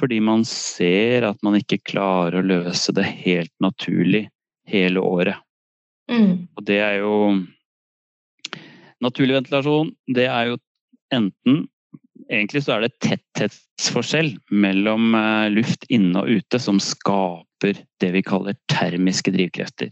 [0.00, 4.24] fordi man ser at man ikke klarer å løse det helt naturlig
[4.70, 5.38] hele året.
[6.10, 6.48] Mm.
[6.56, 7.14] Og det er jo
[9.04, 10.60] Naturlig ventilasjon, det er jo
[11.14, 11.64] enten
[12.32, 18.22] Egentlig så er det tetthetsforskjell mellom eh, luft inne og ute som skaper det vi
[18.24, 19.90] kaller termiske drivkrefter.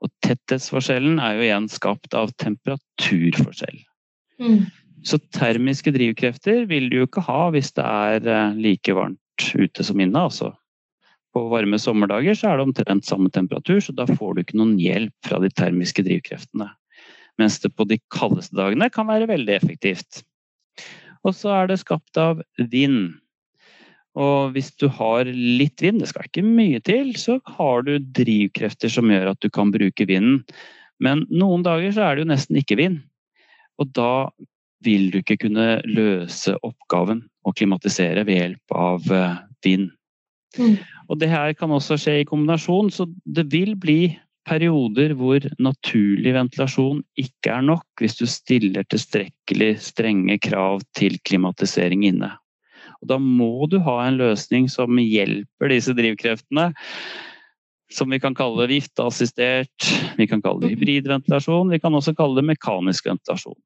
[0.00, 3.82] Og tetthetsforskjellen er jo igjen skapt av temperaturforskjell.
[4.40, 4.62] Mm.
[5.04, 9.84] Så termiske drivkrefter vil du jo ikke ha hvis det er eh, like varmt ute
[9.84, 10.24] som inne.
[10.24, 10.54] altså.
[11.34, 14.78] På varme sommerdager så er det omtrent samme temperatur, så da får du ikke noen
[14.80, 16.70] hjelp fra de termiske drivkreftene.
[17.38, 20.22] Mens det på de kaldeste dagene kan være veldig effektivt.
[21.26, 23.18] Og så er det skapt av vind.
[24.18, 28.90] Og hvis du har litt vind, det skal ikke mye til, så har du drivkrefter
[28.90, 30.42] som gjør at du kan bruke vinden.
[30.98, 33.02] Men noen dager så er det jo nesten ikke vind.
[33.78, 34.28] Og da
[34.86, 39.90] vil du ikke kunne løse oppgaven å klimatisere ved hjelp av eh, vind.
[40.58, 40.78] Mm.
[41.08, 44.00] Og det her kan også skje i kombinasjon, så det vil bli
[44.48, 52.06] perioder hvor naturlig ventilasjon ikke er nok hvis du stiller tilstrekkelig strenge krav til klimatisering
[52.08, 52.32] inne.
[52.98, 56.72] Og da må du ha en løsning som hjelper disse drivkreftene.
[57.94, 59.86] Som vi kan kalle vifteassistert,
[60.18, 63.56] vi kan kalle det hybridventilasjon, vi kan også kalle det mekanisk ventilasjon.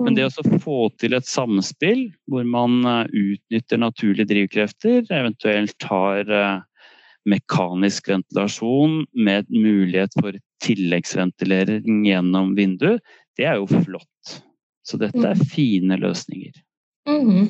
[0.00, 6.30] Men det å få til et samspill hvor man eh, utnytter naturlige drivkrefter, eventuelt har
[6.30, 6.62] eh,
[7.28, 12.98] mekanisk ventilasjon med mulighet for tilleggsventilering gjennom vindu,
[13.38, 14.34] det er jo flott.
[14.84, 15.46] Så dette er mm.
[15.48, 16.58] fine løsninger.
[17.08, 17.48] Mm.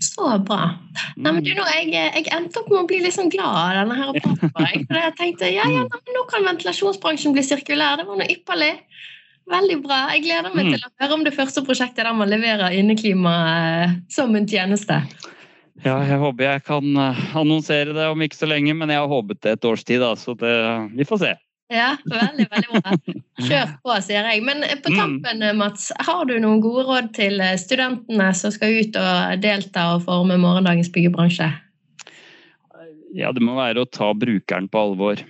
[0.00, 0.70] Så bra.
[1.16, 3.80] Nei, men du, nå, jeg, jeg, endte opp med å bli litt sånn glad av
[3.82, 4.52] denne her praten.
[4.88, 8.00] For jeg tenkte ja, ja, nå kan ventilasjonsbransjen bli sirkulær.
[8.00, 8.72] Det var noe ypperlig.
[9.50, 9.98] Veldig bra.
[10.14, 10.72] Jeg gleder meg mm.
[10.72, 15.00] til å høre om det første prosjektet der man leverer inneklima eh, som en tjeneste.
[15.84, 19.10] Ja, jeg håper jeg kan eh, annonsere det om ikke så lenge, men jeg har
[19.10, 20.52] håpet det et års tid, da, så det,
[20.98, 21.30] vi får se.
[21.70, 22.96] Ja, veldig, veldig bra.
[23.46, 24.42] Kjør på, sier jeg.
[24.46, 24.98] Men eh, på mm.
[24.98, 25.60] tampen, mm.
[25.62, 30.40] Mats, har du noen gode råd til studentene som skal ut og delta og forme
[30.42, 31.48] morgendagens byggebransje?
[33.16, 35.24] Ja, det må være å ta brukeren på alvor.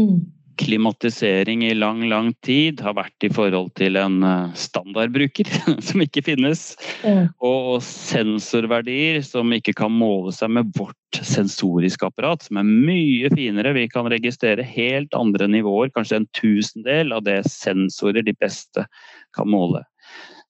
[0.00, 0.24] Mm
[0.60, 5.48] klimatisering i lang, lang tid har vært i forhold til en eh, standardbruker
[5.88, 6.66] som ikke finnes.
[7.04, 7.26] Ja.
[7.44, 13.74] Og sensorverdier som ikke kan måle seg med vårt sensoriske apparat, som er mye finere.
[13.76, 18.86] Vi kan registrere helt andre nivåer, kanskje en tusendel av det sensorer de beste
[19.34, 19.84] kan måle.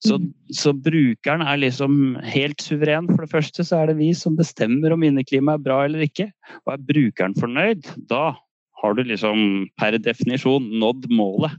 [0.03, 0.33] Så, mm.
[0.53, 3.07] så, brukeren er liksom helt suveren.
[3.11, 6.29] For det første så er det vi som bestemmer om inneklimaet er bra eller ikke.
[6.65, 8.35] Og er brukeren fornøyd, da
[8.85, 11.55] har du liksom per definisjon nådd målet.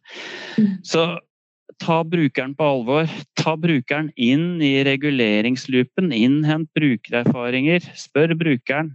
[0.57, 0.71] Mm.
[0.87, 1.07] Så
[1.83, 3.11] ta brukeren på alvor.
[3.35, 6.13] Ta brukeren inn i reguleringsloopen.
[6.13, 7.85] Innhent brukererfaringer.
[7.99, 8.95] Spør brukeren.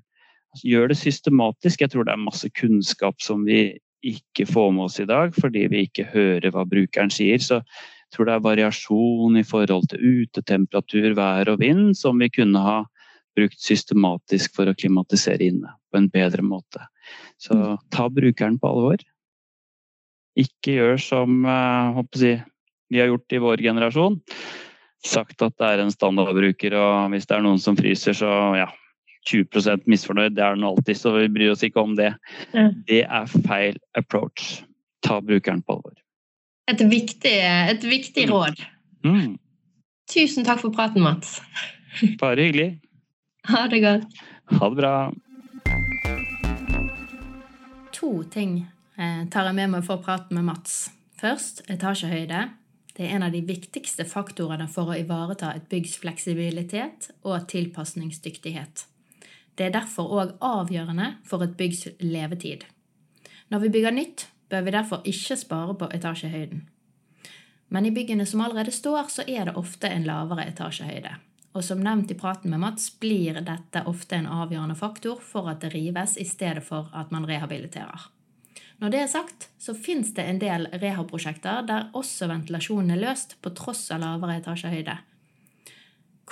[0.63, 1.81] Gjør det systematisk.
[1.81, 5.67] Jeg tror det er masse kunnskap som vi ikke får med oss i dag, fordi
[5.69, 7.39] vi ikke hører hva brukeren sier.
[7.39, 12.31] Så jeg tror det er variasjon i forhold til utetemperatur, vær og vind som vi
[12.33, 12.79] kunne ha
[13.37, 16.85] brukt systematisk for å klimatisere inne på en bedre måte.
[17.41, 19.03] Så ta brukeren på alvor.
[20.39, 22.35] Ikke gjør som uh, si,
[22.91, 24.19] vi har gjort i vår generasjon.
[25.05, 28.29] Sagt at det er en standardbruker, og hvis det er noen som fryser, så
[28.59, 28.69] ja,
[29.29, 30.35] 20% misfornøyd.
[30.37, 32.13] Det er den alltid, så vi bryr oss ikke om det.
[32.87, 34.61] Det er feil approach.
[35.05, 35.97] Ta brukeren på alvor.
[36.69, 37.37] Et viktig,
[37.73, 38.31] et viktig mm.
[38.31, 38.61] råd.
[39.05, 39.33] Mm.
[40.11, 41.39] Tusen takk for praten, Mats.
[42.21, 42.75] Bare hyggelig.
[43.49, 44.21] Ha det godt.
[44.51, 44.93] Ha det bra.
[48.01, 48.55] To ting
[48.97, 50.87] eh, tar jeg med meg for å prate med Mats.
[51.21, 52.47] Først etasjehøyde.
[52.97, 58.87] Det er en av de viktigste faktorene for å ivareta et byggs fleksibilitet og tilpasningsdyktighet.
[59.53, 62.65] Det er derfor òg avgjørende for et byggs levetid.
[63.53, 66.65] Når vi bygger nytt, bør vi derfor ikke spare på etasjehøyden.
[67.69, 71.19] Men i byggene som allerede står, så er det ofte en lavere etasjehøyde.
[71.51, 75.63] Og som nevnt i praten med Mats, blir dette ofte en avgjørende faktor for at
[75.63, 78.07] det rives i stedet for at man rehabiliterer.
[78.81, 83.35] Når det er sagt, så fins det en del rehab-prosjekter der også ventilasjonen er løst
[83.43, 84.95] på tross av lavere etasjehøyde.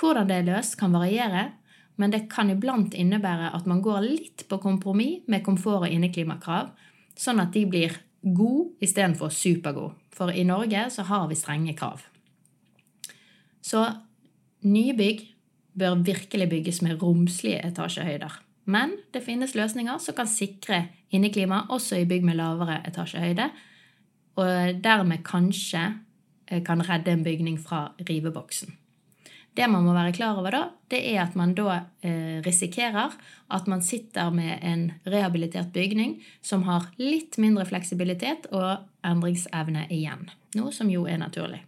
[0.00, 1.50] Hvordan det er løst, kan variere,
[2.00, 6.72] men det kan iblant innebære at man går litt på kompromiss med komfort- og inneklimakrav,
[7.14, 9.94] sånn at de blir god istedenfor supergod.
[10.10, 12.02] For i Norge så har vi strenge krav.
[13.62, 13.84] Så
[14.66, 15.24] nye bygg
[15.80, 18.40] bør virkelig bygges med romslige etasjehøyder.
[18.70, 23.48] Men det finnes løsninger som kan sikre inneklima også i bygg med lavere etasjehøyde,
[24.40, 25.86] og dermed kanskje
[26.48, 28.76] eh, kan redde en bygning fra riveboksen.
[29.56, 30.60] Det man må være klar over da,
[30.92, 33.16] det er at man da eh, risikerer
[33.50, 40.28] at man sitter med en rehabilitert bygning som har litt mindre fleksibilitet og endringsevne igjen.
[40.54, 41.64] Noe som jo er naturlig.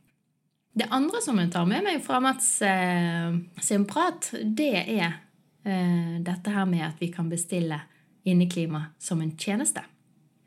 [0.73, 5.19] Det andre som jeg tar med meg fra Mats eh, sin prat, det er
[5.65, 7.81] Eh, dette her med at vi kan bestille
[8.25, 9.85] inneklima som en tjeneste.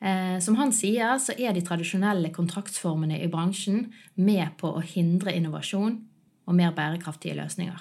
[0.01, 5.33] Eh, som han sier, så er de tradisjonelle kontraktsformene i bransjen med på å hindre
[5.35, 6.01] innovasjon
[6.45, 7.79] og mer bærekraftige løsninger.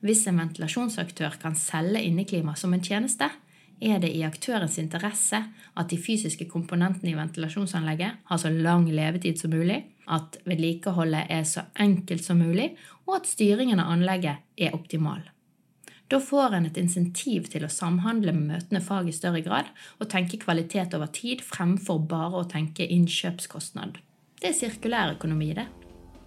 [0.00, 3.28] Hvis en ventilasjonsaktør kan selge inneklima som en tjeneste,
[3.80, 5.40] er det i aktørens interesse
[5.74, 11.44] at de fysiske komponentene i ventilasjonsanlegget har så lang levetid som mulig, at vedlikeholdet er
[11.48, 12.72] så enkelt som mulig,
[13.06, 15.22] og at styringen av anlegget er optimal.
[16.10, 19.68] Da får en et insentiv til å samhandle med møtende fag i større grad,
[20.02, 24.00] og tenke kvalitet over tid fremfor bare å tenke innkjøpskostnad.
[24.40, 25.68] Det er sirkulær økonomi, det.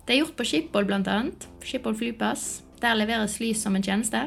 [0.06, 1.20] Det er gjort på Schiphol bl.a.
[1.64, 2.64] Skiphold flyplass.
[2.84, 4.26] Der leveres lys som en tjeneste.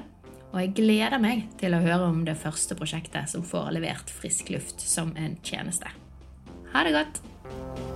[0.53, 4.53] Og jeg gleder meg til å høre om det første prosjektet som får levert frisk
[4.55, 5.93] luft som en tjeneste.
[6.73, 7.95] Ha det godt!